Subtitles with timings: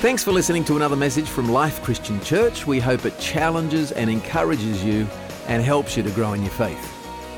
[0.00, 2.66] Thanks for listening to another message from Life Christian Church.
[2.66, 5.06] We hope it challenges and encourages you
[5.46, 6.82] and helps you to grow in your faith.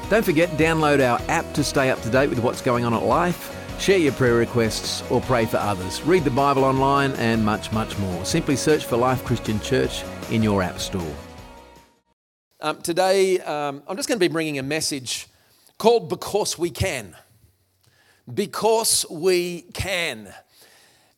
[0.09, 3.03] Don't forget, download our app to stay up to date with what's going on at
[3.03, 6.03] Life, share your prayer requests, or pray for others.
[6.03, 8.25] Read the Bible online and much, much more.
[8.25, 11.17] Simply search for Life Christian Church in your app store.
[12.61, 15.27] Um, today, um, I'm just going to be bringing a message
[15.79, 17.17] called Because We Can.
[18.33, 20.33] Because We Can.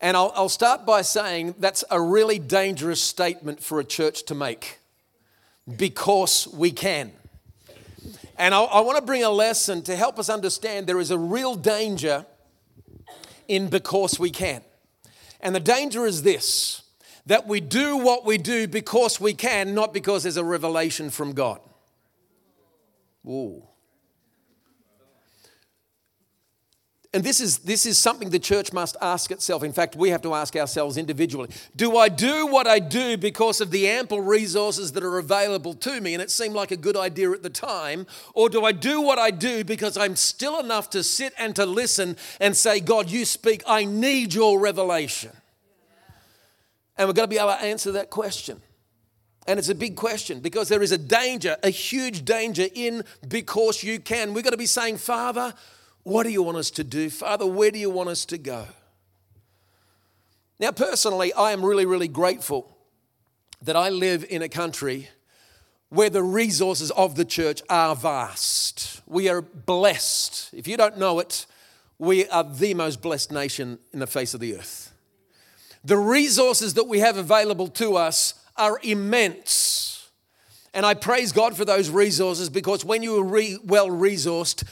[0.04, 4.34] And I'll, I'll start by saying that's a really dangerous statement for a church to
[4.34, 4.78] make
[5.78, 7.10] because we can.
[8.36, 11.16] And I, I want to bring a lesson to help us understand there is a
[11.16, 12.26] real danger
[13.48, 14.60] in because we can.
[15.40, 16.82] And the danger is this
[17.24, 21.32] that we do what we do because we can, not because there's a revelation from
[21.32, 21.60] God.
[23.26, 23.62] Ooh.
[27.14, 29.62] And this is, this is something the church must ask itself.
[29.62, 33.60] In fact, we have to ask ourselves individually Do I do what I do because
[33.60, 36.96] of the ample resources that are available to me and it seemed like a good
[36.96, 38.08] idea at the time?
[38.34, 41.64] Or do I do what I do because I'm still enough to sit and to
[41.64, 45.30] listen and say, God, you speak, I need your revelation?
[46.98, 48.60] And we're going to be able to answer that question.
[49.46, 53.84] And it's a big question because there is a danger, a huge danger in because
[53.84, 54.34] you can.
[54.34, 55.54] We've got to be saying, Father,
[56.04, 57.10] what do you want us to do?
[57.10, 58.66] Father, where do you want us to go?
[60.60, 62.76] Now, personally, I am really, really grateful
[63.62, 65.08] that I live in a country
[65.88, 69.00] where the resources of the church are vast.
[69.06, 70.52] We are blessed.
[70.52, 71.46] If you don't know it,
[71.98, 74.92] we are the most blessed nation in the face of the earth.
[75.84, 80.10] The resources that we have available to us are immense.
[80.72, 84.64] And I praise God for those resources because when you are re- well resourced,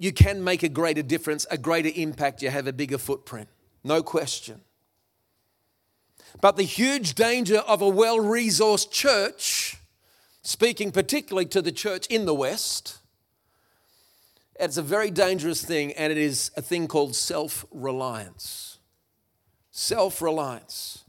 [0.00, 3.48] you can make a greater difference, a greater impact, you have a bigger footprint.
[3.84, 4.62] No question.
[6.40, 9.76] But the huge danger of a well resourced church,
[10.40, 12.96] speaking particularly to the church in the West,
[14.58, 18.78] it's a very dangerous thing, and it is a thing called self reliance.
[19.70, 21.04] Self reliance.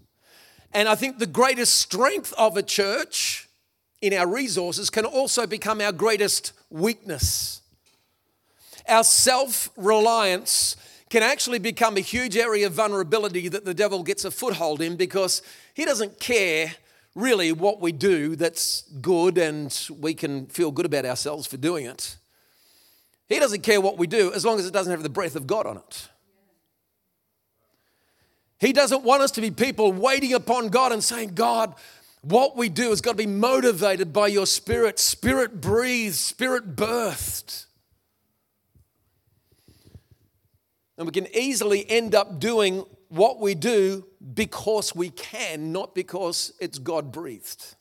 [0.74, 3.48] And I think the greatest strength of a church
[4.02, 7.61] in our resources can also become our greatest weakness
[8.88, 10.76] our self reliance
[11.10, 14.96] can actually become a huge area of vulnerability that the devil gets a foothold in
[14.96, 15.42] because
[15.74, 16.74] he doesn't care
[17.16, 21.86] really what we do that's good and we can feel good about ourselves for doing
[21.86, 22.16] it.
[23.28, 25.48] He doesn't care what we do as long as it doesn't have the breath of
[25.48, 26.10] God on it.
[28.60, 31.74] He doesn't want us to be people waiting upon God and saying, God,
[32.22, 37.66] what we do has got to be motivated by your spirit, spirit breathed, spirit birthed.
[41.02, 46.54] And we can easily end up doing what we do because we can, not because
[46.60, 47.74] it's God breathed.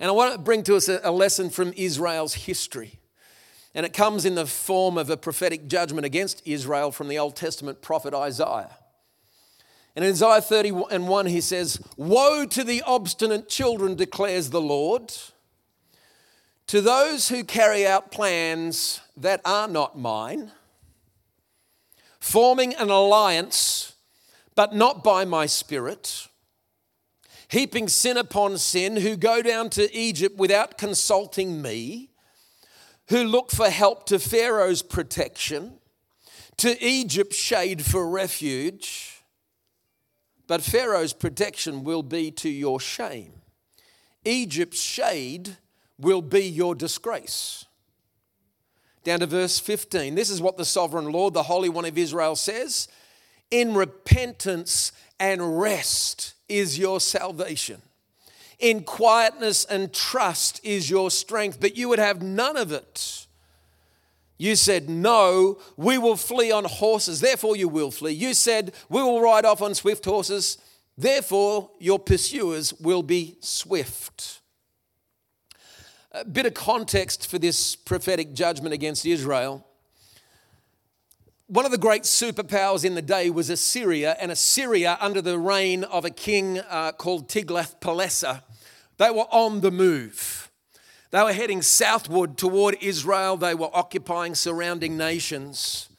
[0.00, 2.98] And I want to bring to us a, lesson from Israel's history.
[3.76, 7.36] And it comes in the form of a prophetic judgment against Israel from the Old
[7.36, 8.76] Testament prophet Isaiah.
[9.94, 14.60] And in Isaiah 30 and 1, he says, Woe to the obstinate children, declares the
[14.60, 15.14] Lord,
[16.66, 20.50] to those who carry out plans that are not mine
[22.26, 23.94] forming an alliance,
[24.56, 26.26] but not by my spirit,
[27.48, 32.10] heaping sin upon sin, who go down to Egypt without consulting me,
[33.10, 35.78] who look for help to Pharaoh's protection,
[36.56, 39.22] to Egypt's shade for refuge.
[40.48, 43.34] But Pharaoh's protection will be to your shame.
[44.24, 45.58] Egypt's shade
[45.96, 47.65] will be your disgrace
[49.06, 50.16] down to verse 15.
[50.16, 52.88] This is what the sovereign Lord, the Holy One of Israel, says
[53.52, 54.90] In repentance
[55.20, 57.80] and rest is your salvation.
[58.58, 63.26] In quietness and trust is your strength, but you would have none of it.
[64.38, 68.12] You said, No, we will flee on horses, therefore you will flee.
[68.12, 70.58] You said, We will ride off on swift horses,
[70.98, 74.40] therefore your pursuers will be swift.
[76.16, 79.66] A bit of context for this prophetic judgment against Israel.
[81.46, 85.84] One of the great superpowers in the day was Assyria, and Assyria, under the reign
[85.84, 88.40] of a king uh, called Tiglath-Pileser,
[88.96, 90.50] they were on the move.
[91.10, 93.36] They were heading southward toward Israel.
[93.36, 95.90] They were occupying surrounding nations.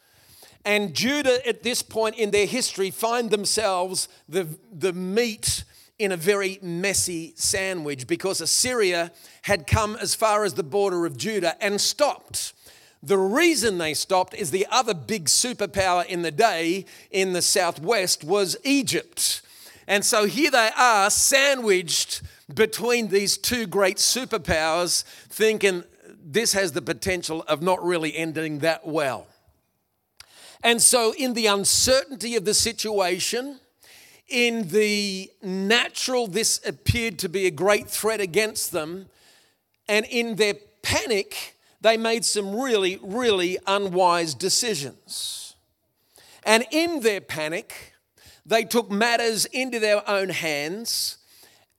[0.66, 5.64] And Judah, at this point in their history, find themselves the, the meat
[6.00, 9.12] in a very messy sandwich because Assyria
[9.44, 12.54] had come as far as the border of Judah and stopped.
[13.02, 18.24] The reason they stopped is the other big superpower in the day in the southwest
[18.24, 19.42] was Egypt.
[19.88, 22.22] And so here they are sandwiched
[22.54, 25.84] between these two great superpowers, thinking
[26.24, 29.28] this has the potential of not really ending that well.
[30.64, 33.60] And so, in the uncertainty of the situation,
[34.28, 39.08] in the natural, this appeared to be a great threat against them.
[39.88, 45.56] And in their panic, they made some really, really unwise decisions.
[46.44, 47.94] And in their panic,
[48.46, 51.18] they took matters into their own hands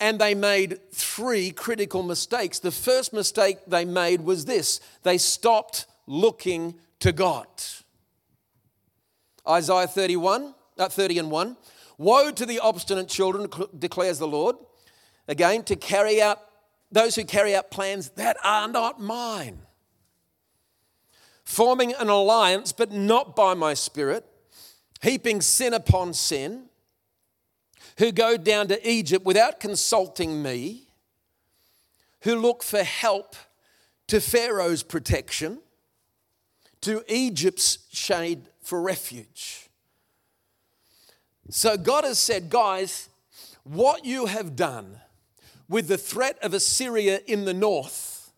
[0.00, 2.59] and they made three critical mistakes.
[2.59, 7.47] The first mistake they made was this they stopped looking to God.
[9.49, 11.56] Isaiah 31, uh, 30 and 1.
[11.99, 14.56] Woe to the obstinate children, declares the Lord,
[15.27, 16.41] again, to carry out
[16.91, 19.59] those who carry out plans that are not mine,
[21.45, 24.25] forming an alliance, but not by my spirit,
[25.03, 26.67] heaping sin upon sin,
[27.99, 30.85] who go down to Egypt without consulting me,
[32.23, 33.35] who look for help
[34.06, 35.59] to Pharaoh's protection,
[36.81, 39.68] to Egypt's shade for refuge.
[41.50, 43.09] So God has said, guys,
[43.65, 45.00] what you have done
[45.69, 48.33] with the threat of Assyria in the north,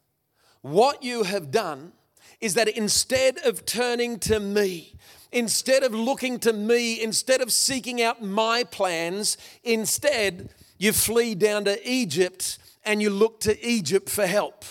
[0.62, 1.92] what you have done
[2.40, 4.94] is that instead of turning to me,
[5.32, 11.64] instead of looking to me, instead of seeking out my plans, instead you flee down
[11.64, 14.64] to Egypt and you look to Egypt for help.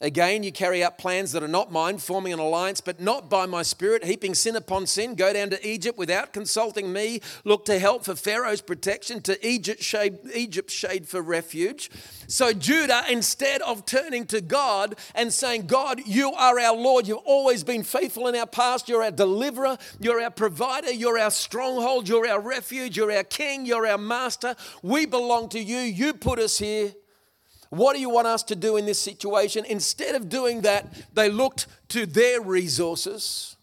[0.00, 3.46] Again, you carry out plans that are not mine, forming an alliance, but not by
[3.46, 5.16] my spirit, heaping sin upon sin.
[5.16, 7.20] Go down to Egypt without consulting me.
[7.44, 11.90] Look to help for Pharaoh's protection, to Egypt shade, Egypt's shade for refuge.
[12.28, 17.18] So Judah, instead of turning to God and saying, God, you are our Lord, you've
[17.24, 22.08] always been faithful in our past, you're our deliverer, you're our provider, you're our stronghold,
[22.08, 24.54] you're our refuge, you're our king, you're our master.
[24.80, 25.78] We belong to you.
[25.78, 26.92] You put us here.
[27.70, 29.64] What do you want us to do in this situation?
[29.66, 33.56] Instead of doing that, they looked to their resources.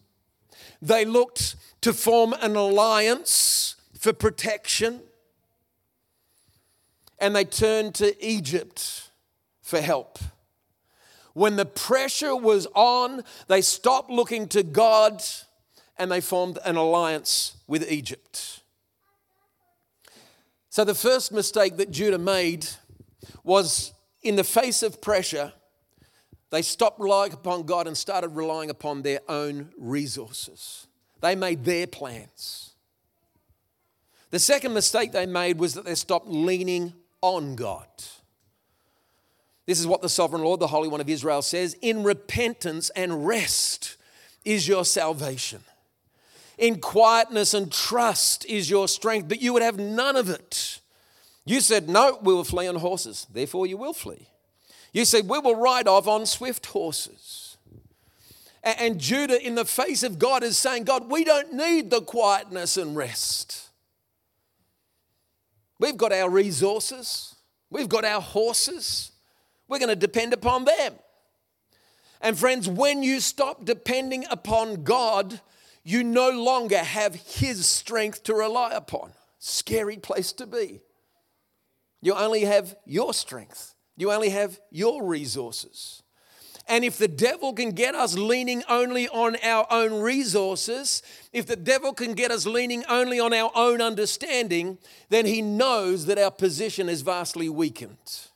[0.82, 5.02] They looked to form an alliance for protection.
[7.18, 9.10] And they turned to Egypt
[9.62, 10.20] for help.
[11.34, 15.24] When the pressure was on, they stopped looking to God
[15.98, 18.62] and they formed an alliance with Egypt.
[20.70, 22.68] So, the first mistake that Judah made
[23.44, 23.94] was
[24.26, 25.54] in the face of pressure,
[26.50, 30.88] they stopped relying upon God and started relying upon their own resources.
[31.22, 32.74] They made their plans.
[34.32, 37.88] The second mistake they made was that they stopped leaning on God.
[39.68, 43.28] This is what the sovereign Lord, the Holy One of Israel, says In repentance and
[43.28, 43.98] rest
[44.44, 45.62] is your salvation.
[46.58, 50.80] In quietness and trust is your strength, but you would have none of it
[51.46, 54.28] you said, No, we will flee on horses, therefore you will flee.
[54.92, 57.58] You said, We will ride off on swift horses.
[58.64, 62.78] And Judah, in the face of God, is saying, God, we don't need the quietness
[62.78, 63.70] and rest.
[65.80, 67.36] We've got our resources,
[67.70, 69.12] we've got our horses,
[69.68, 70.94] we're going to depend upon them.
[72.22, 75.42] And friends, when you stop depending upon God,
[75.84, 79.12] you no longer have His strength to rely upon.
[79.38, 80.82] Scary place to be.
[82.06, 86.04] You only have your strength, you only have your resources.
[86.68, 91.02] And if the devil can get us leaning only on our own resources,
[91.34, 94.78] if the devil can get us leaning only on our own understanding,
[95.10, 98.28] then he knows that our position is vastly weakened.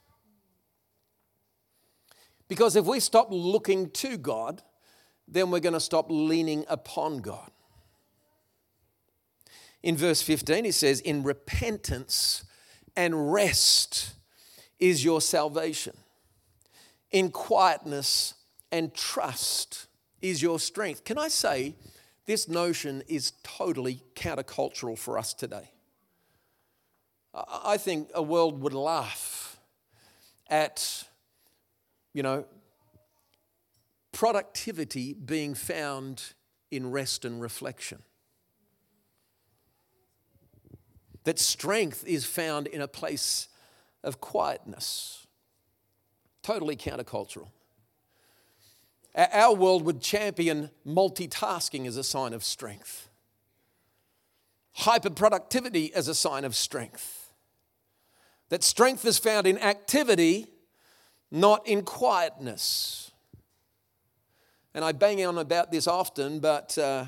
[2.47, 4.63] Because if we stop looking to God,
[5.27, 7.51] then we're going to stop leaning upon God.
[9.83, 12.45] In verse 15, he says, In repentance
[12.99, 14.13] and rest
[14.77, 15.95] is your salvation.
[17.11, 18.33] In quietness
[18.73, 19.87] and trust
[20.21, 21.05] is your strength.
[21.05, 21.75] Can I say
[22.25, 25.71] this notion is totally countercultural for us today?
[27.33, 29.57] I think a world would laugh
[30.49, 31.05] at,
[32.13, 32.43] you know,
[34.11, 36.33] productivity being found
[36.69, 37.99] in rest and reflection.
[41.23, 43.47] That strength is found in a place
[44.03, 45.27] of quietness.
[46.41, 47.49] Totally countercultural.
[49.15, 53.09] Our world would champion multitasking as a sign of strength,
[54.79, 57.33] hyperproductivity as a sign of strength.
[58.49, 60.47] That strength is found in activity,
[61.31, 63.11] not in quietness.
[64.73, 67.05] And I bang on about this often, but uh,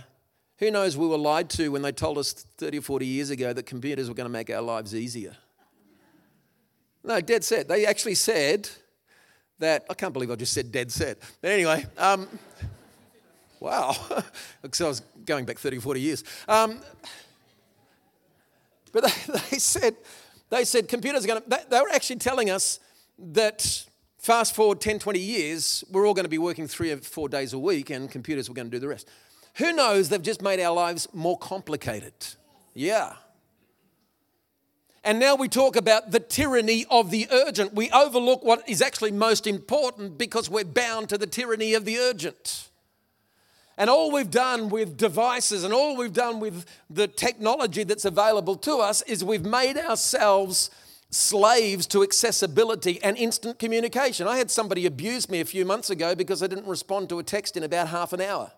[0.62, 3.52] who knows we were lied to when they told us 30 or 40 years ago
[3.52, 5.36] that computers were going to make our lives easier.
[7.04, 7.68] No, dead set.
[7.68, 8.70] They actually said
[9.58, 11.18] that, I can't believe I just said dead set.
[11.42, 12.28] But anyway, um,
[13.60, 13.96] wow.
[14.62, 16.24] because I was going back 30 or 40 years.
[16.48, 16.80] Um,
[18.92, 19.96] but they, they, said,
[20.52, 22.80] they said computers are going to, they, they were actually telling us
[23.18, 23.84] that
[24.20, 27.54] fast forward 10, 20 years, we're all going to be working three or four days
[27.54, 29.10] a week and computers were going to do the rest.
[29.56, 30.10] Who knows?
[30.10, 32.14] They've just made our lives more complicated.
[32.74, 33.14] Yeah.
[35.04, 37.74] And now we talk about the tyranny of the urgent.
[37.74, 41.98] We overlook what is actually most important because we're bound to the tyranny of the
[41.98, 42.70] urgent.
[43.78, 48.56] And all we've done with devices and all we've done with the technology that's available
[48.58, 50.70] to us is we've made ourselves
[51.10, 54.28] slaves to accessibility and instant communication.
[54.28, 57.24] I had somebody abuse me a few months ago because I didn't respond to a
[57.24, 58.52] text in about half an hour.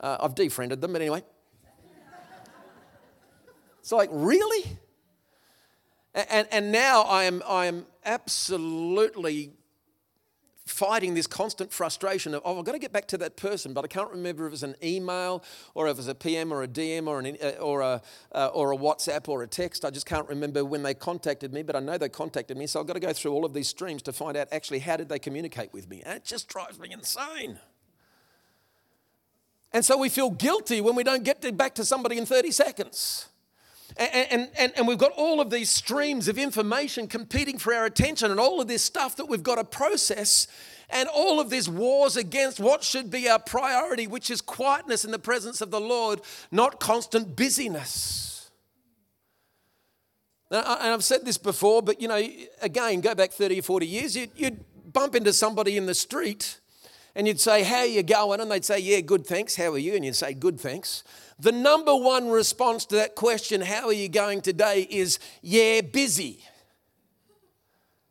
[0.00, 1.22] Uh, I've defriended them, but anyway.
[3.80, 4.78] It's like, really?
[6.14, 9.52] And, and now I am, I am absolutely
[10.64, 13.84] fighting this constant frustration of, oh, I've got to get back to that person, but
[13.84, 17.06] I can't remember if it's an email or if it's a PM or a DM
[17.06, 18.00] or, an, uh, or, a,
[18.32, 19.84] uh, or a WhatsApp or a text.
[19.84, 22.80] I just can't remember when they contacted me, but I know they contacted me, so
[22.80, 25.10] I've got to go through all of these streams to find out actually how did
[25.10, 26.02] they communicate with me.
[26.06, 27.58] And it just drives me insane.
[29.74, 32.52] And so we feel guilty when we don't get to back to somebody in 30
[32.52, 33.26] seconds.
[33.96, 38.30] And, and, and, we've got all of these streams of information competing for our attention,
[38.30, 40.48] and all of this stuff that we've got to process,
[40.90, 45.12] and all of these wars against what should be our priority, which is quietness in
[45.12, 48.50] the presence of the Lord, not constant busyness.
[50.50, 52.28] And I've said this before, but you know,
[52.62, 56.58] again, go back 30 or 40 years, you'd, you'd bump into somebody in the street
[57.14, 58.40] and you'd say, How are you going?
[58.40, 59.56] And they'd say, Yeah, good, thanks.
[59.56, 59.94] How are you?
[59.94, 61.04] And you'd say, Good, thanks.
[61.38, 64.86] The number one response to that question, How are you going today?
[64.90, 66.44] is, Yeah, busy.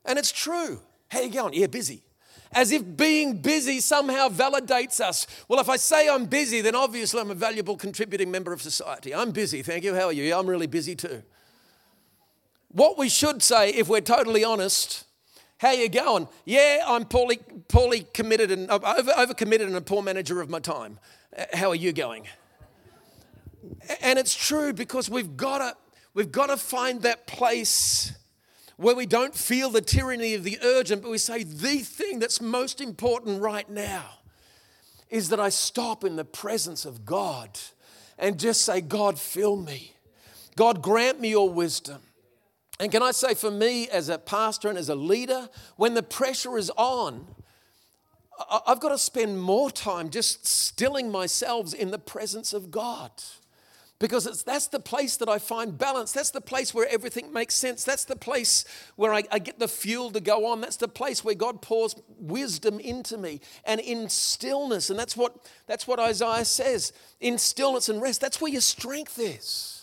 [0.05, 0.81] And it's true.
[1.09, 1.53] How are you going?
[1.53, 2.03] Yeah, busy.
[2.51, 5.25] As if being busy somehow validates us.
[5.47, 9.13] Well, if I say I'm busy, then obviously I'm a valuable contributing member of society.
[9.13, 9.95] I'm busy, thank you.
[9.95, 10.33] How are you?
[10.35, 11.23] I'm really busy too.
[12.69, 15.05] What we should say, if we're totally honest,
[15.63, 16.27] how are you going?
[16.43, 17.39] Yeah, I'm poorly,
[17.69, 20.99] poorly committed and over, over committed and a poor manager of my time.
[21.37, 22.27] Uh, how are you going?
[24.01, 25.77] And it's true because we've got to,
[26.13, 28.11] we've got to find that place
[28.75, 32.41] where we don't feel the tyranny of the urgent, but we say the thing that's
[32.41, 34.03] most important right now
[35.09, 37.57] is that I stop in the presence of God
[38.19, 39.93] and just say, God, fill me.
[40.57, 42.01] God, grant me your wisdom.
[42.83, 45.47] And can I say, for me as a pastor and as a leader,
[45.77, 47.25] when the pressure is on,
[48.67, 53.09] I've got to spend more time just stilling myself in the presence of God.
[53.99, 56.11] Because that's the place that I find balance.
[56.11, 57.85] That's the place where everything makes sense.
[57.85, 58.65] That's the place
[58.97, 60.59] where I, I get the fuel to go on.
[60.59, 64.89] That's the place where God pours wisdom into me and in stillness.
[64.89, 68.19] And that's what, that's what Isaiah says in stillness and rest.
[68.19, 69.82] That's where your strength is.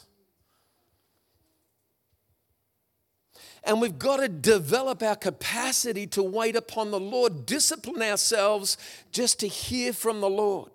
[3.64, 8.76] And we've got to develop our capacity to wait upon the Lord, discipline ourselves
[9.12, 10.70] just to hear from the Lord.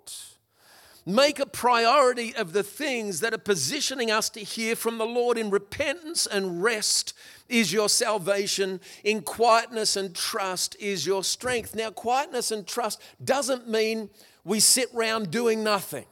[1.08, 5.38] Make a priority of the things that are positioning us to hear from the Lord
[5.38, 7.14] in repentance and rest
[7.48, 8.80] is your salvation.
[9.04, 11.76] In quietness and trust is your strength.
[11.76, 14.10] Now, quietness and trust doesn't mean
[14.44, 16.06] we sit around doing nothing.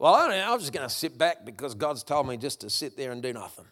[0.00, 2.60] Well, I don't know, I'm just going to sit back because God's told me just
[2.62, 3.66] to sit there and do nothing.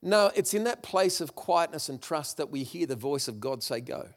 [0.00, 3.40] No, it's in that place of quietness and trust that we hear the voice of
[3.40, 4.08] God say, Go.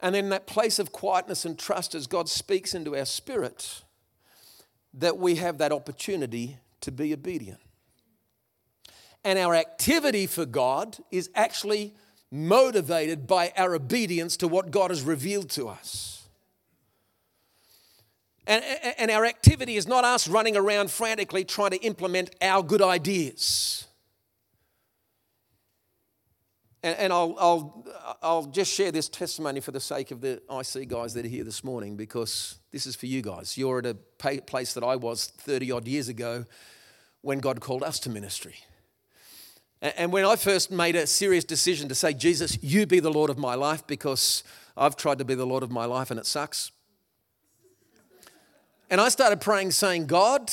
[0.00, 3.82] And in that place of quietness and trust, as God speaks into our spirit,
[4.94, 7.60] that we have that opportunity to be obedient.
[9.22, 11.94] And our activity for God is actually
[12.30, 16.19] motivated by our obedience to what God has revealed to us.
[18.46, 18.64] And,
[18.98, 23.86] and our activity is not us running around frantically trying to implement our good ideas.
[26.82, 27.86] And, and I'll, I'll,
[28.22, 31.44] I'll just share this testimony for the sake of the IC guys that are here
[31.44, 33.58] this morning because this is for you guys.
[33.58, 33.94] You're at a
[34.40, 36.46] place that I was 30 odd years ago
[37.20, 38.56] when God called us to ministry.
[39.82, 43.30] And when I first made a serious decision to say, Jesus, you be the Lord
[43.30, 44.44] of my life, because
[44.76, 46.70] I've tried to be the Lord of my life and it sucks.
[48.90, 50.50] And I started praying, saying, God,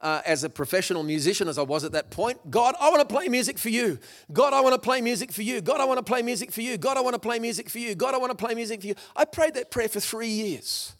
[0.00, 2.50] uh, as a professional musician as I was at that point.
[2.50, 3.98] God, I want to play music for you.
[4.32, 5.60] God, I want to play music for you.
[5.60, 6.76] God, I want to play music for you.
[6.76, 7.94] God, I want to play music for you.
[7.94, 8.94] God, I want to play music for you.
[9.16, 10.94] I prayed that prayer for three years.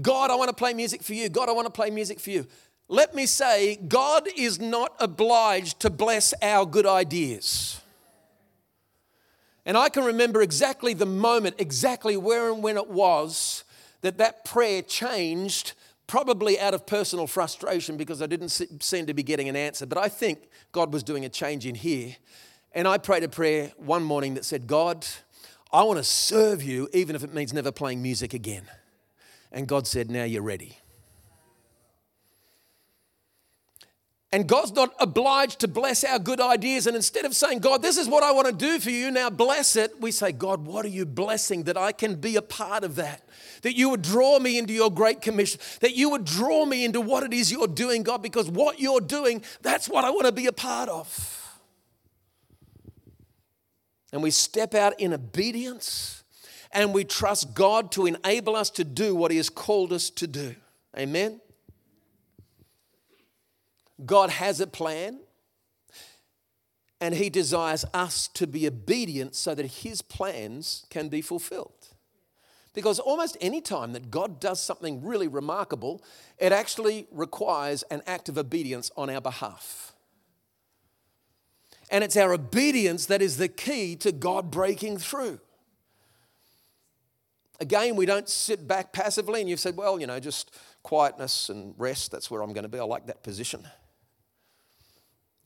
[0.00, 1.28] God, I want to play music for you.
[1.28, 2.46] God, I want to play music for you.
[2.88, 7.80] Let me say, God is not obliged to bless our good ideas.
[9.66, 13.64] And I can remember exactly the moment, exactly where and when it was
[14.02, 15.74] that that prayer changed
[16.06, 19.86] probably out of personal frustration because I didn't seem to be getting an answer.
[19.86, 22.16] But I think God was doing a change in here.
[22.72, 25.06] And I prayed a prayer one morning that said, God,
[25.72, 28.64] I want to serve you even if it means never playing music again.
[29.52, 30.79] And God said, Now you're ready.
[34.32, 36.86] And God's not obliged to bless our good ideas.
[36.86, 39.28] And instead of saying, God, this is what I want to do for you, now
[39.28, 42.84] bless it, we say, God, what are you blessing that I can be a part
[42.84, 43.24] of that?
[43.62, 47.00] That you would draw me into your great commission, that you would draw me into
[47.00, 50.32] what it is you're doing, God, because what you're doing, that's what I want to
[50.32, 51.36] be a part of.
[54.12, 56.22] And we step out in obedience
[56.72, 60.28] and we trust God to enable us to do what He has called us to
[60.28, 60.54] do.
[60.96, 61.40] Amen.
[64.06, 65.20] God has a plan
[67.00, 71.88] and He desires us to be obedient so that His plans can be fulfilled.
[72.72, 76.02] Because almost any time that God does something really remarkable,
[76.38, 79.92] it actually requires an act of obedience on our behalf.
[81.90, 85.40] And it's our obedience that is the key to God breaking through.
[87.58, 90.52] Again, we don't sit back passively and you've said, well, you know, just
[90.82, 92.78] quietness and rest, that's where I'm going to be.
[92.78, 93.66] I like that position.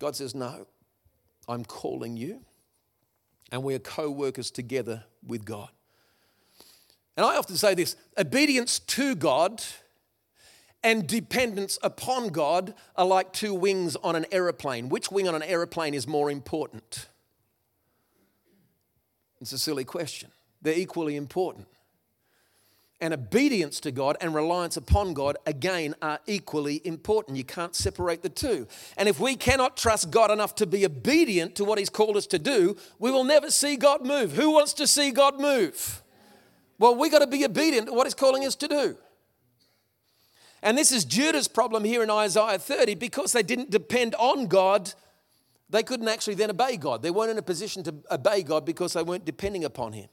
[0.04, 0.66] God says, No,
[1.48, 2.42] I'm calling you,
[3.50, 5.70] and we are co workers together with God.
[7.16, 9.62] And I often say this obedience to God
[10.82, 14.90] and dependence upon God are like two wings on an aeroplane.
[14.90, 17.08] Which wing on an aeroplane is more important?
[19.40, 20.28] It's a silly question.
[20.60, 21.66] They're equally important
[23.04, 27.36] and obedience to God and reliance upon God, again, are equally important.
[27.36, 28.66] You can't separate the two.
[28.96, 32.26] And if we cannot trust God enough to be obedient to what He's called us
[32.28, 34.32] to do, we will never see God move.
[34.32, 36.02] Who wants to see God move?
[36.78, 38.96] Well, we've got to be obedient to what He's calling us to do.
[40.62, 44.94] And this is Judah's problem here in Isaiah 30 because they didn't depend on God.
[45.68, 47.02] They couldn't actually then obey God.
[47.02, 50.08] They weren't in a position to obey God because they weren't depending upon Him.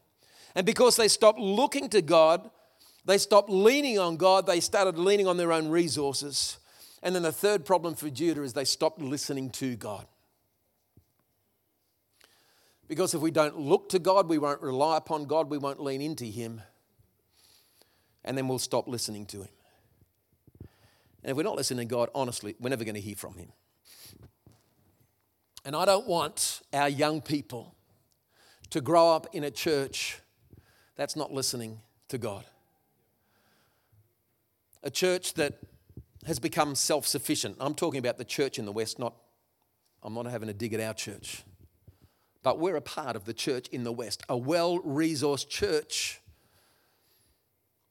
[0.55, 2.49] And because they stopped looking to God,
[3.05, 6.57] they stopped leaning on God, they started leaning on their own resources.
[7.03, 10.05] And then the third problem for Judah is they stopped listening to God.
[12.87, 16.01] Because if we don't look to God, we won't rely upon God, we won't lean
[16.01, 16.61] into Him,
[18.23, 19.49] and then we'll stop listening to Him.
[21.23, 23.51] And if we're not listening to God, honestly, we're never going to hear from Him.
[25.63, 27.75] And I don't want our young people
[28.71, 30.19] to grow up in a church
[30.95, 32.43] that's not listening to God
[34.83, 35.59] a church that
[36.25, 37.57] has become self sufficient.
[37.59, 39.15] I'm talking about the church in the West, not,
[40.03, 41.43] I'm not having a dig at our church.
[42.43, 46.21] But we're a part of the church in the West, a well resourced church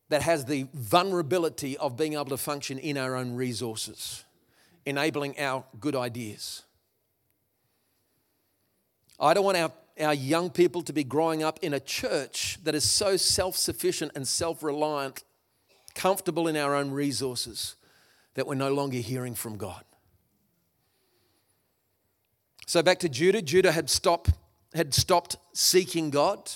[0.09, 4.25] that has the vulnerability of being able to function in our own resources,
[4.85, 6.65] enabling our good ideas.
[9.21, 12.75] I don't want our, our young people to be growing up in a church that
[12.75, 15.23] is so self sufficient and self reliant
[15.95, 17.77] comfortable in our own resources
[18.35, 19.85] that we're no longer hearing from God.
[22.67, 23.43] So back to Judah.
[23.43, 24.31] Judah had stopped,
[24.75, 26.51] had stopped seeking God.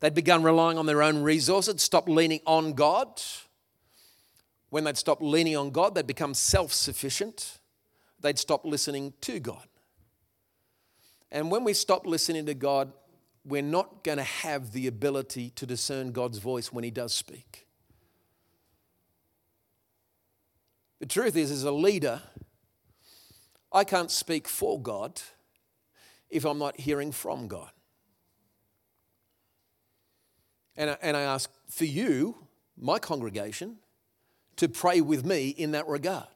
[0.00, 3.20] They'd begun relying on their own resources, stopped leaning on God.
[4.70, 7.58] When they'd stopped leaning on God, they'd become self sufficient.
[8.20, 9.66] They'd stop listening to God.
[11.30, 12.92] And when we stop listening to God,
[13.44, 17.67] we're not going to have the ability to discern God's voice when He does speak.
[21.00, 22.22] The truth is, as a leader,
[23.72, 25.20] I can't speak for God
[26.28, 27.70] if I'm not hearing from God.
[30.76, 32.36] And I, and I ask for you,
[32.76, 33.76] my congregation,
[34.56, 36.26] to pray with me in that regard.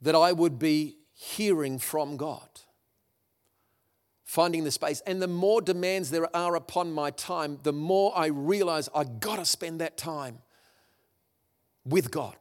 [0.00, 2.48] That I would be hearing from God,
[4.24, 5.00] finding the space.
[5.06, 9.44] And the more demands there are upon my time, the more I realize I gotta
[9.44, 10.38] spend that time
[11.84, 12.36] with God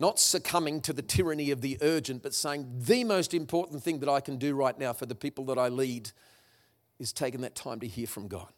[0.00, 4.08] not succumbing to the tyranny of the urgent, but saying the most important thing that
[4.08, 6.10] I can do right now for the people that I lead
[6.98, 8.48] is taking that time to hear from God.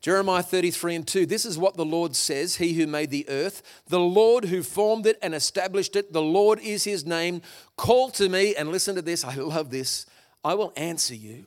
[0.00, 1.26] Jeremiah 33 and 2.
[1.26, 5.06] This is what the Lord says He who made the earth, the Lord who formed
[5.06, 7.42] it and established it, the Lord is his name.
[7.76, 9.24] Call to me and listen to this.
[9.24, 10.06] I love this.
[10.42, 11.46] I will answer you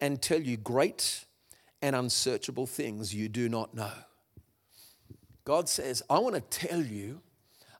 [0.00, 1.24] and tell you great
[1.80, 3.92] and unsearchable things you do not know.
[5.48, 7.22] God says, I want to tell you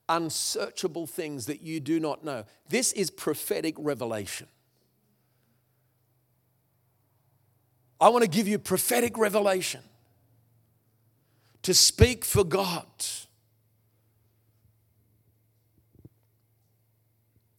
[0.09, 2.45] unsearchable things that you do not know.
[2.71, 4.47] This is prophetic revelation.
[8.01, 9.83] I want to give you prophetic revelation
[11.61, 12.87] to speak for God.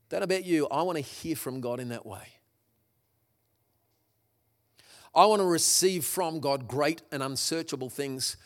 [0.09, 0.67] Don't about you.
[0.71, 2.29] I want to hear from God in that way.
[5.13, 8.37] I want to receive from God great and unsearchable things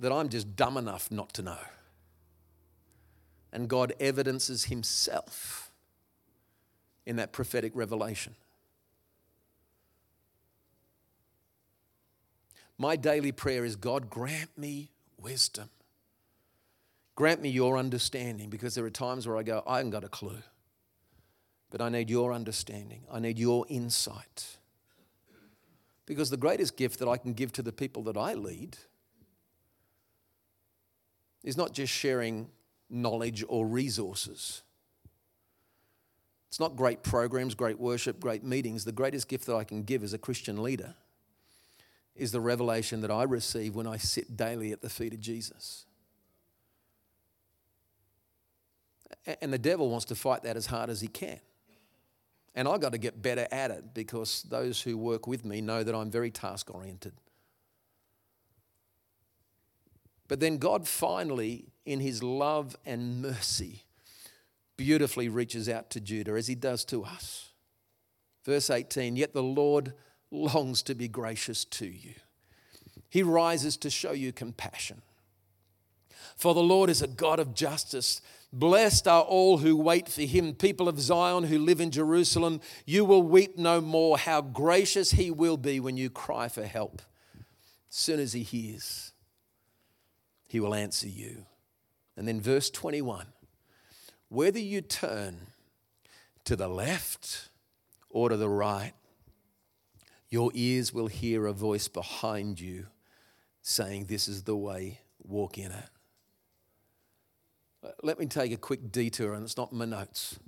[0.00, 1.58] that I'm just dumb enough not to know.
[3.52, 5.70] And God evidences Himself
[7.06, 8.34] in that prophetic revelation.
[12.78, 15.68] My daily prayer is God, grant me wisdom.
[17.14, 20.08] Grant me your understanding because there are times where I go, I haven't got a
[20.08, 20.38] clue.
[21.70, 24.56] But I need your understanding, I need your insight.
[26.06, 28.78] Because the greatest gift that I can give to the people that I lead
[31.42, 32.48] is not just sharing
[32.88, 34.62] knowledge or resources.
[36.48, 38.84] It's not great programs, great worship, great meetings.
[38.84, 40.94] The greatest gift that I can give as a Christian leader
[42.16, 45.86] is the revelation that I receive when I sit daily at the feet of Jesus.
[49.40, 51.38] And the devil wants to fight that as hard as he can.
[52.54, 55.84] And I've got to get better at it because those who work with me know
[55.84, 57.12] that I'm very task oriented.
[60.30, 63.82] But then God finally, in his love and mercy,
[64.76, 67.48] beautifully reaches out to Judah as he does to us.
[68.44, 69.92] Verse 18 Yet the Lord
[70.30, 72.14] longs to be gracious to you.
[73.08, 75.02] He rises to show you compassion.
[76.36, 78.20] For the Lord is a God of justice.
[78.52, 82.60] Blessed are all who wait for him, people of Zion who live in Jerusalem.
[82.86, 84.16] You will weep no more.
[84.16, 87.02] How gracious he will be when you cry for help.
[87.88, 89.10] Soon as he hears,
[90.50, 91.46] he will answer you.
[92.16, 93.26] And then, verse 21
[94.28, 95.46] whether you turn
[96.44, 97.50] to the left
[98.08, 98.92] or to the right,
[100.28, 102.86] your ears will hear a voice behind you
[103.62, 105.88] saying, This is the way, walk in it.
[108.02, 110.38] Let me take a quick detour, and it's not my notes.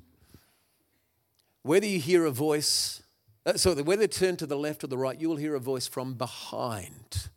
[1.62, 3.05] Whether you hear a voice,
[3.47, 5.87] uh, so whether turn to the left or the right, you will hear a voice
[5.87, 7.29] from behind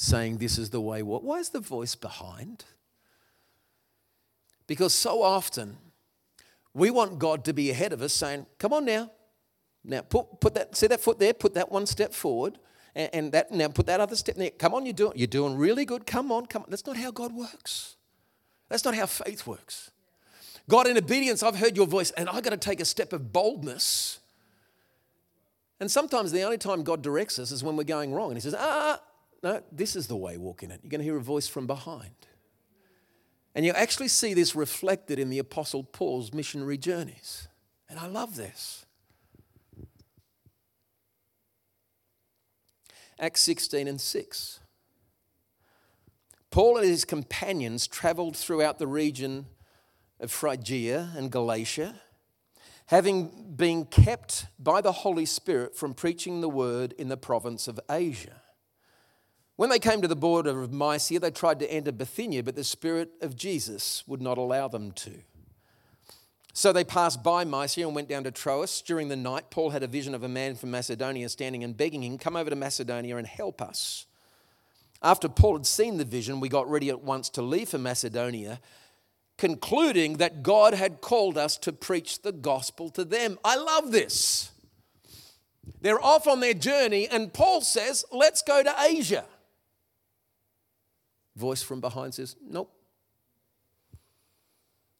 [0.00, 1.22] saying, This is the way, walk.
[1.22, 2.64] Why is the voice behind?
[4.66, 5.76] Because so often
[6.72, 9.10] we want God to be ahead of us saying, Come on now,
[9.84, 12.58] now put, put that, see that foot there, put that one step forward,
[12.94, 14.50] and, and that now put that other step there.
[14.50, 16.06] Come on, you're doing, you're doing really good.
[16.06, 16.70] Come on, come on.
[16.70, 17.96] That's not how God works.
[18.68, 19.90] That's not how faith works.
[20.68, 23.32] God, in obedience, I've heard your voice, and I've got to take a step of
[23.32, 24.20] boldness.
[25.78, 28.30] And sometimes the only time God directs us is when we're going wrong.
[28.30, 29.00] And He says, ah,
[29.42, 30.80] no, this is the way, walk in it.
[30.82, 32.14] You're going to hear a voice from behind.
[33.54, 37.48] And you actually see this reflected in the Apostle Paul's missionary journeys.
[37.88, 38.84] And I love this.
[43.18, 44.60] Acts 16 and 6.
[46.50, 49.46] Paul and his companions traveled throughout the region
[50.18, 51.94] of Phrygia and Galatia,
[52.86, 57.78] having been kept by the Holy Spirit from preaching the word in the province of
[57.90, 58.39] Asia.
[59.60, 62.64] When they came to the border of Mysia, they tried to enter Bithynia, but the
[62.64, 65.10] Spirit of Jesus would not allow them to.
[66.54, 68.80] So they passed by Mysia and went down to Troas.
[68.80, 72.02] During the night, Paul had a vision of a man from Macedonia standing and begging
[72.02, 74.06] him, Come over to Macedonia and help us.
[75.02, 78.60] After Paul had seen the vision, we got ready at once to leave for Macedonia,
[79.36, 83.38] concluding that God had called us to preach the gospel to them.
[83.44, 84.52] I love this.
[85.82, 89.26] They're off on their journey, and Paul says, Let's go to Asia.
[91.40, 92.72] Voice from behind says, Nope.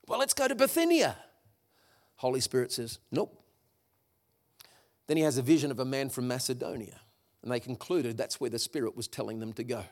[0.08, 1.16] Well, let's go to Bithynia.
[2.16, 3.40] Holy Spirit says, Nope.
[5.06, 7.00] Then he has a vision of a man from Macedonia,
[7.42, 9.84] and they concluded that's where the Spirit was telling them to go.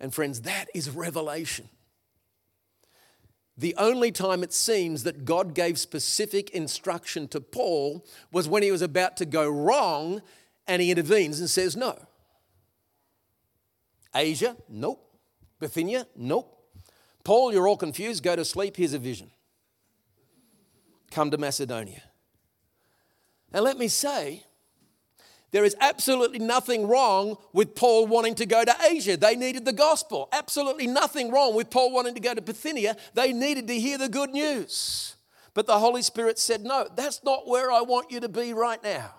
[0.00, 1.68] And friends, that is revelation.
[3.56, 8.70] The only time it seems that God gave specific instruction to Paul was when he
[8.70, 10.22] was about to go wrong
[10.68, 11.98] and he intervenes and says, No.
[14.18, 14.56] Asia?
[14.68, 15.04] Nope.
[15.60, 16.06] Bithynia?
[16.16, 16.54] Nope.
[17.24, 18.22] Paul, you're all confused.
[18.22, 18.76] Go to sleep.
[18.76, 19.30] Here's a vision
[21.10, 22.02] come to Macedonia.
[23.52, 24.44] And let me say,
[25.52, 29.16] There is absolutely nothing wrong with Paul wanting to go to Asia.
[29.16, 30.28] They needed the gospel.
[30.32, 32.96] Absolutely nothing wrong with Paul wanting to go to Bithynia.
[33.14, 35.16] They needed to hear the good news.
[35.54, 38.82] But the Holy Spirit said, No, that's not where I want you to be right
[38.82, 39.14] now.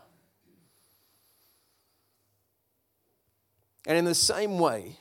[3.85, 4.97] And in the same way,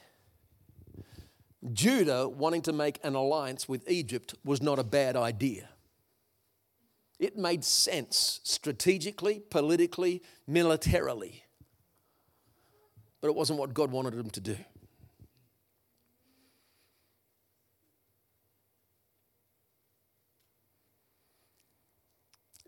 [1.72, 5.68] Judah wanting to make an alliance with Egypt was not a bad idea.
[7.18, 11.42] It made sense strategically, politically, militarily.
[13.20, 14.56] But it wasn't what God wanted them to do.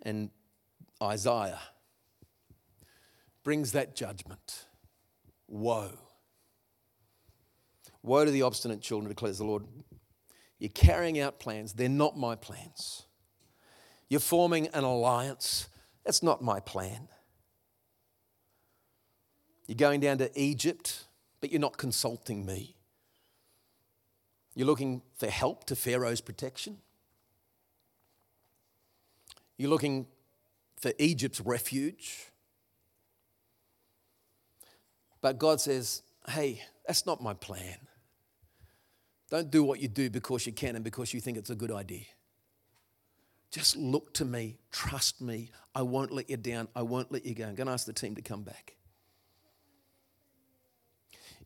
[0.02, 0.30] And
[1.00, 1.60] Isaiah
[3.44, 4.66] brings that judgment.
[5.50, 5.90] Woe.
[8.02, 9.64] Woe to the obstinate children, declares the Lord.
[10.58, 13.04] You're carrying out plans, they're not my plans.
[14.08, 15.68] You're forming an alliance.
[16.04, 17.08] That's not my plan.
[19.68, 21.04] You're going down to Egypt,
[21.40, 22.74] but you're not consulting me.
[24.54, 26.78] You're looking for help to Pharaoh's protection.
[29.56, 30.06] You're looking
[30.80, 32.29] for Egypt's refuge.
[35.20, 37.76] But God says, hey, that's not my plan.
[39.30, 41.70] Don't do what you do because you can and because you think it's a good
[41.70, 42.04] idea.
[43.50, 45.50] Just look to me, trust me.
[45.74, 46.68] I won't let you down.
[46.74, 47.44] I won't let you go.
[47.44, 48.76] I'm going to ask the team to come back.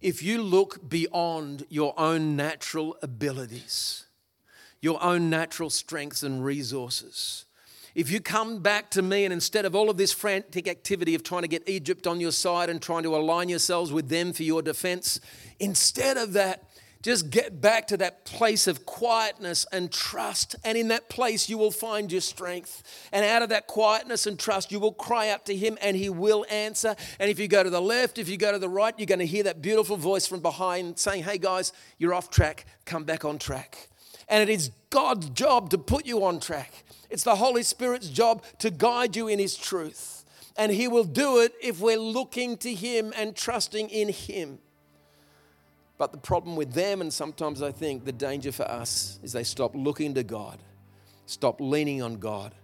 [0.00, 4.06] If you look beyond your own natural abilities,
[4.80, 7.46] your own natural strengths and resources,
[7.94, 11.22] if you come back to me and instead of all of this frantic activity of
[11.22, 14.42] trying to get Egypt on your side and trying to align yourselves with them for
[14.42, 15.20] your defense,
[15.60, 16.68] instead of that,
[17.04, 20.56] just get back to that place of quietness and trust.
[20.64, 22.82] And in that place, you will find your strength.
[23.12, 26.08] And out of that quietness and trust, you will cry out to Him and He
[26.08, 26.96] will answer.
[27.20, 29.18] And if you go to the left, if you go to the right, you're going
[29.18, 32.64] to hear that beautiful voice from behind saying, Hey guys, you're off track.
[32.86, 33.90] Come back on track.
[34.28, 36.84] And it is God's job to put you on track.
[37.10, 40.24] It's the Holy Spirit's job to guide you in His truth.
[40.56, 44.58] And He will do it if we're looking to Him and trusting in Him.
[45.96, 49.44] But the problem with them, and sometimes I think the danger for us, is they
[49.44, 50.58] stop looking to God,
[51.26, 52.54] stop leaning on God,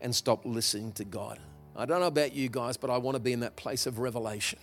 [0.00, 1.38] and stop listening to God.
[1.76, 3.98] I don't know about you guys, but I want to be in that place of
[3.98, 4.58] revelation.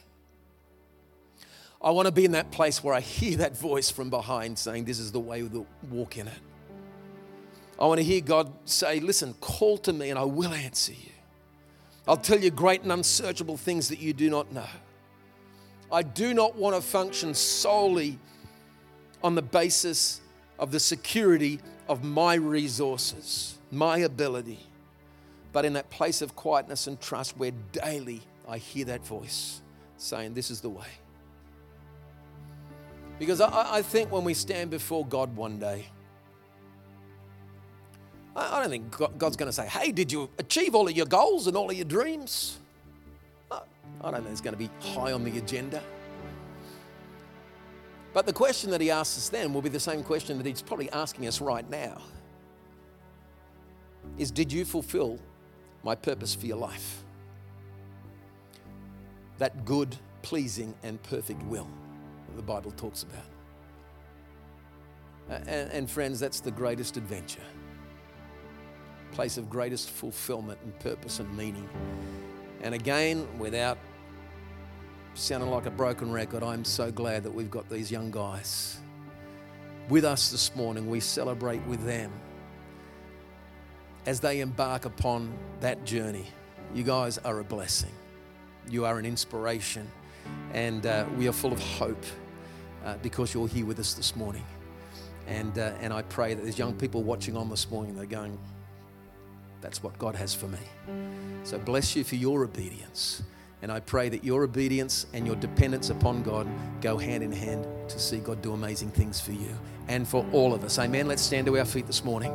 [1.83, 4.85] I want to be in that place where I hear that voice from behind saying,
[4.85, 6.39] This is the way to walk in it.
[7.79, 11.11] I want to hear God say, Listen, call to me and I will answer you.
[12.07, 14.67] I'll tell you great and unsearchable things that you do not know.
[15.91, 18.17] I do not want to function solely
[19.23, 20.21] on the basis
[20.59, 24.59] of the security of my resources, my ability,
[25.51, 29.61] but in that place of quietness and trust where daily I hear that voice
[29.97, 30.87] saying, This is the way.
[33.21, 35.85] Because I, I think when we stand before God one day,
[38.35, 41.05] I, I don't think God's going to say, Hey, did you achieve all of your
[41.05, 42.57] goals and all of your dreams?
[43.51, 43.59] I
[44.09, 45.83] don't think it's going to be high on the agenda.
[48.11, 50.63] But the question that he asks us then will be the same question that he's
[50.63, 52.01] probably asking us right now
[54.17, 55.19] is did you fulfill
[55.83, 57.03] my purpose for your life?
[59.37, 61.67] That good, pleasing, and perfect will
[62.35, 63.23] the Bible talks about.
[65.47, 67.43] And, and, friends, that's the greatest adventure.
[69.11, 71.69] Place of greatest fulfillment and purpose and meaning.
[72.61, 73.77] And again, without
[75.13, 78.79] sounding like a broken record, I'm so glad that we've got these young guys
[79.89, 80.89] with us this morning.
[80.89, 82.11] We celebrate with them
[84.05, 86.25] as they embark upon that journey.
[86.73, 87.91] You guys are a blessing,
[88.69, 89.89] you are an inspiration,
[90.53, 92.05] and uh, we are full of hope
[92.85, 94.43] uh, because you're here with us this morning.
[95.27, 98.37] And, uh, and I pray that there's young people watching on this morning, they're going,
[99.61, 100.59] That's what God has for me.
[101.43, 103.23] So bless you for your obedience.
[103.61, 106.47] And I pray that your obedience and your dependence upon God
[106.81, 109.55] go hand in hand to see God do amazing things for you
[109.87, 110.79] and for all of us.
[110.79, 111.07] Amen.
[111.07, 112.33] Let's stand to our feet this morning.